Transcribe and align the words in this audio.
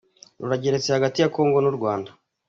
Rurageretse 0.39 0.89
hagati 0.95 1.17
ya 1.19 1.31
congo 1.35 1.57
n’urwanda 1.61 2.11